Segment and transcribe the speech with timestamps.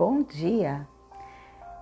[0.00, 0.88] Bom dia!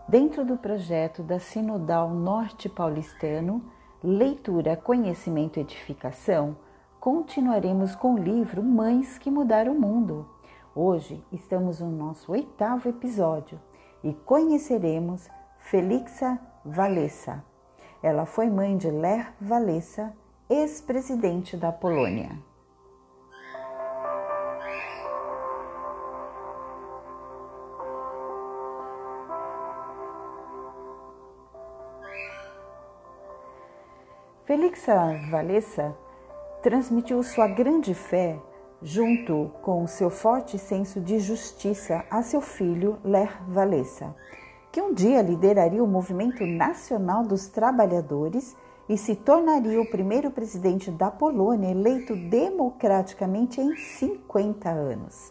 [0.09, 3.63] Dentro do projeto da Sinodal Norte Paulistano,
[4.03, 6.57] Leitura, Conhecimento e Edificação,
[6.99, 10.29] continuaremos com o livro Mães que Mudaram o Mundo.
[10.75, 13.61] Hoje estamos no nosso oitavo episódio
[14.03, 17.45] e conheceremos Felixa Walesa.
[18.03, 20.13] Ela foi mãe de Ler Walesa,
[20.51, 22.48] ex-presidente da Polônia.
[34.49, 34.95] Felixa
[35.31, 35.95] Walesa
[36.63, 38.41] transmitiu sua grande fé
[38.81, 44.17] junto com seu forte senso de justiça a seu filho Ler Walesa,
[44.73, 48.57] que um dia lideraria o movimento nacional dos trabalhadores
[48.89, 55.31] e se tornaria o primeiro presidente da Polônia eleito democraticamente em 50 anos.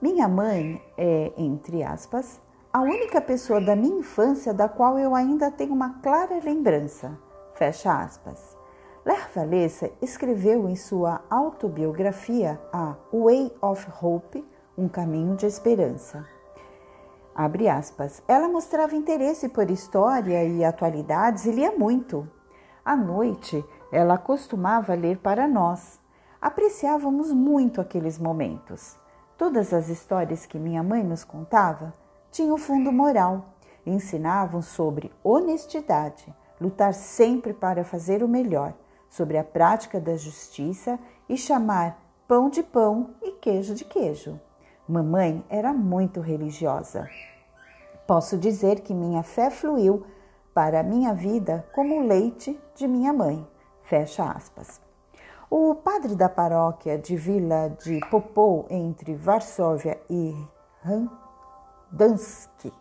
[0.00, 2.40] Minha mãe é, entre aspas,
[2.72, 7.18] a única pessoa da minha infância da qual eu ainda tenho uma clara lembrança.
[7.54, 8.56] Fecha aspas.
[9.04, 14.44] Ler Walesa escreveu em sua autobiografia A Way of Hope,
[14.76, 16.26] Um Caminho de Esperança.
[17.32, 18.22] Abre aspas.
[18.26, 22.28] Ela mostrava interesse por história e atualidades e lia muito.
[22.84, 26.00] À noite, ela costumava ler para nós.
[26.40, 28.96] Apreciávamos muito aqueles momentos.
[29.38, 31.92] Todas as histórias que minha mãe nos contava
[32.32, 33.44] tinham fundo moral,
[33.86, 38.74] ensinavam sobre honestidade, lutar sempre para fazer o melhor,
[39.08, 44.40] sobre a prática da justiça e chamar pão de pão e queijo de queijo.
[44.88, 47.08] Mamãe era muito religiosa.
[48.06, 50.04] Posso dizer que minha fé fluiu
[50.52, 53.46] para a minha vida como o leite de minha mãe.
[53.82, 54.80] Fecha aspas.
[55.50, 60.34] O padre da paróquia de Vila de Popou, entre Varsóvia e
[60.82, 62.72] Randanski,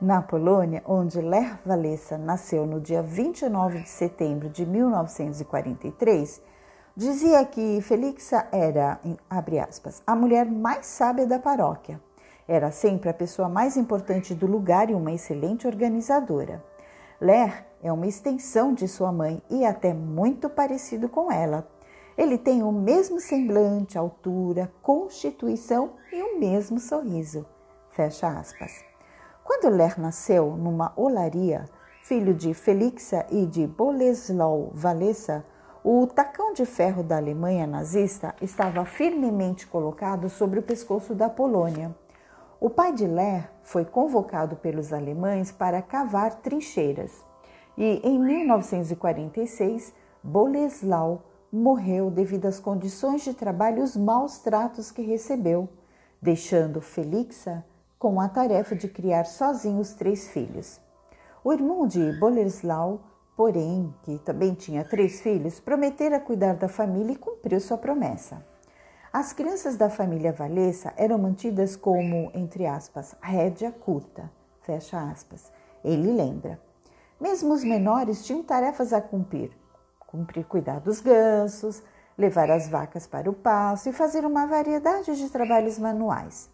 [0.00, 6.40] na Polônia, onde Lech Walesa nasceu no dia 29 de setembro de 1943,
[6.96, 9.00] dizia que Felixa era,
[9.68, 12.00] aspas, a mulher mais sábia da paróquia.
[12.46, 16.64] Era sempre a pessoa mais importante do lugar e uma excelente organizadora.
[17.20, 21.68] Ler é uma extensão de sua mãe e até muito parecido com ela.
[22.16, 27.44] Ele tem o mesmo semblante, altura, constituição e o mesmo sorriso.
[27.90, 28.87] Fecha aspas.
[29.48, 31.64] Quando Ler nasceu numa olaria,
[32.02, 35.42] filho de Felixa e de Boleslau Walesa,
[35.82, 41.96] o tacão de ferro da Alemanha nazista estava firmemente colocado sobre o pescoço da Polônia.
[42.60, 47.10] O pai de Ler foi convocado pelos alemães para cavar trincheiras
[47.74, 55.00] e, em 1946, Boleslau morreu devido às condições de trabalho e os maus tratos que
[55.00, 55.70] recebeu,
[56.20, 57.64] deixando Felixa
[57.98, 60.80] com a tarefa de criar sozinho os três filhos.
[61.42, 63.00] O irmão de Boleslau,
[63.36, 68.44] porém, que também tinha três filhos, prometera cuidar da família e cumpriu sua promessa.
[69.12, 75.50] As crianças da família Valesa eram mantidas como, entre aspas, rédea curta, fecha aspas.
[75.82, 76.60] Ele lembra.
[77.20, 79.50] Mesmo os menores tinham tarefas a cumprir,
[80.06, 81.82] cumprir cuidar dos gansos,
[82.16, 86.50] levar as vacas para o pasto e fazer uma variedade de trabalhos manuais.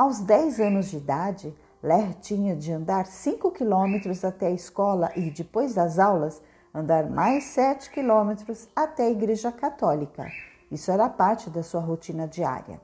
[0.00, 5.30] Aos 10 anos de idade, Ler tinha de andar 5 quilômetros até a escola e,
[5.30, 6.40] depois das aulas,
[6.72, 10.26] andar mais 7 quilômetros até a igreja católica.
[10.70, 12.80] Isso era parte da sua rotina diária.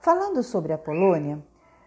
[0.00, 1.38] Falando sobre a Polônia,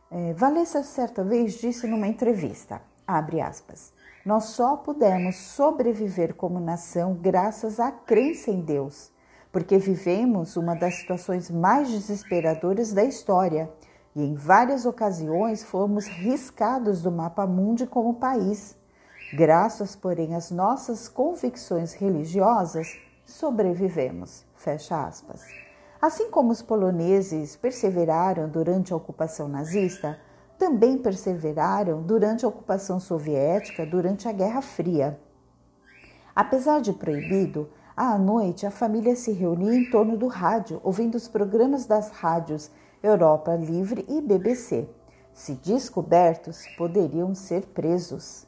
[0.10, 3.92] eh, Valessa certa vez disse numa entrevista, aspas,
[4.26, 9.12] nós só pudemos sobreviver como nação graças à crença em Deus,
[9.52, 13.70] porque vivemos uma das situações mais desesperadoras da história
[14.16, 18.76] e em várias ocasiões fomos riscados do mapa mundi como país.
[19.34, 22.88] Graças, porém, às nossas convicções religiosas,
[23.26, 24.46] sobrevivemos.
[24.56, 25.42] Fecha aspas.
[26.02, 30.20] Assim como os poloneses perseveraram durante a ocupação nazista,
[30.60, 35.20] também perseveraram durante a ocupação soviética, durante a Guerra Fria.
[36.36, 41.28] Apesar de proibido, à noite a família se reunia em torno do rádio, ouvindo os
[41.28, 42.70] programas das rádios
[43.04, 44.88] Europa Livre e BBC.
[45.34, 48.48] Se descobertos, poderiam ser presos.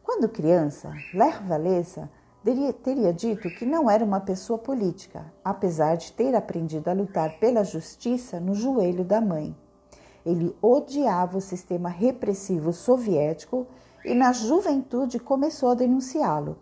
[0.00, 2.08] Quando criança, Ler Walesa
[2.84, 7.64] teria dito que não era uma pessoa política, apesar de ter aprendido a lutar pela
[7.64, 9.56] justiça no joelho da mãe.
[10.24, 13.66] Ele odiava o sistema repressivo soviético
[14.04, 16.56] e, na juventude, começou a denunciá-lo.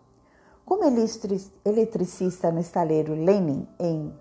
[0.64, 0.82] Como
[1.62, 4.14] eletricista no estaleiro Lenin, em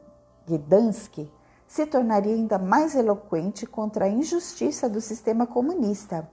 [0.45, 1.31] Gdansk,
[1.73, 6.29] se tornaria ainda mais eloquente contra a injustiça do sistema comunista.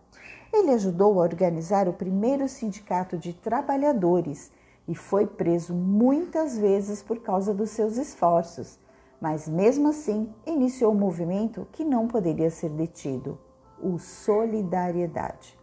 [0.53, 4.53] Ele ajudou a organizar o primeiro sindicato de trabalhadores
[4.87, 8.79] e foi preso muitas vezes por causa dos seus esforços,
[9.19, 13.39] mas mesmo assim iniciou um movimento que não poderia ser detido:
[13.83, 15.59] o Solidariedade.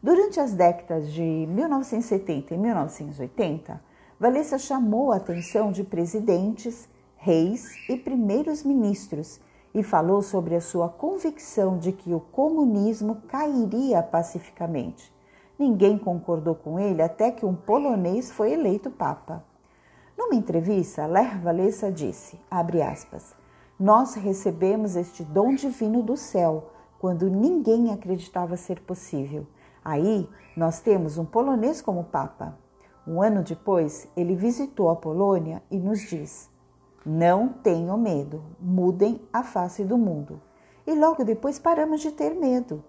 [0.00, 3.82] Durante as décadas de 1970 e 1980,
[4.20, 6.88] Valessa chamou a atenção de presidentes,
[7.18, 9.40] reis e primeiros ministros
[9.74, 15.12] e falou sobre a sua convicção de que o comunismo cairia pacificamente.
[15.58, 19.44] Ninguém concordou com ele até que um polonês foi eleito papa.
[20.16, 23.34] Numa entrevista, Lech Walesa disse, aspas,
[23.78, 26.70] nós recebemos este dom divino do céu
[27.00, 29.46] quando ninguém acreditava ser possível.
[29.84, 32.56] Aí nós temos um polonês como papa.
[33.06, 36.50] Um ano depois, ele visitou a Polônia e nos diz:
[37.10, 40.42] Não tenham medo, mudem a face do mundo.
[40.86, 42.84] E logo depois paramos de ter medo.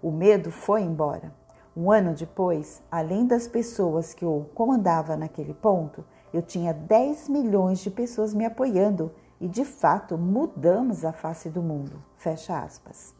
[0.00, 1.34] O medo foi embora.
[1.76, 7.80] Um ano depois, além das pessoas que eu comandava naquele ponto, eu tinha 10 milhões
[7.80, 9.10] de pessoas me apoiando
[9.40, 12.00] e de fato mudamos a face do mundo.
[12.16, 13.12] Fecha aspas.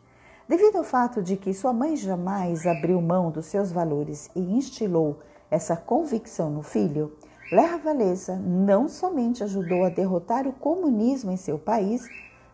[0.48, 5.18] Devido ao fato de que sua mãe jamais abriu mão dos seus valores e instilou
[5.50, 7.16] essa convicção no filho,
[7.52, 12.08] Lech Walesa não somente ajudou a derrotar o comunismo em seu país,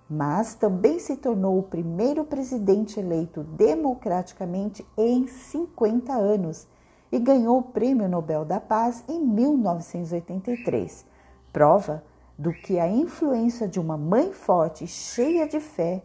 [0.09, 6.67] mas também se tornou o primeiro presidente eleito democraticamente em 50 anos
[7.11, 11.07] e ganhou o Prêmio Nobel da Paz em 1983,
[11.51, 12.05] prova
[12.39, 16.03] do que a influência de uma mãe forte e cheia de fé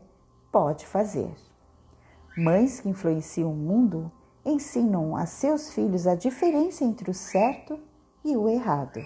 [0.50, 1.36] pode fazer.
[2.38, 4.10] Mães que influenciam o mundo
[4.46, 7.78] ensinam a seus filhos a diferença entre o certo
[8.24, 9.00] e o errado.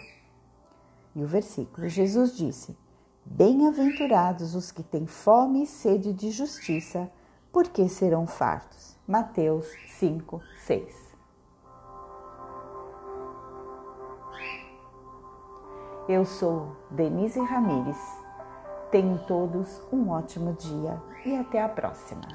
[1.16, 2.78] E o versículo: Jesus disse:
[3.26, 7.12] Bem-aventurados os que têm fome e sede de justiça,
[7.52, 8.98] porque serão fartos.
[9.08, 9.68] Mateus
[10.00, 11.12] 5, 6.
[16.10, 17.98] Eu sou Denise Ramires.
[18.90, 22.28] Tenham todos um ótimo dia e até a próxima.